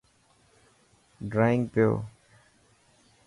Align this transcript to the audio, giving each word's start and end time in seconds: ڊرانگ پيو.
ڊرانگ 1.31 1.61
پيو. 1.73 1.91